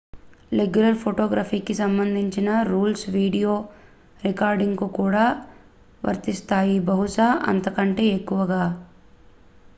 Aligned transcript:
regular 0.51 0.95
ఫోటోగ్రఫీకి 1.01 1.73
సంబంధించిన 1.79 2.49
rules 2.69 3.05
video 3.17 3.53
recording 4.19 4.77
కు 4.77 4.87
కూడా 4.97 5.25
వర్తిస్తాయి 6.03 6.77
బహుశా 6.89 7.29
అంతకంటే 7.51 8.05
ఎక్కువగా 8.17 8.63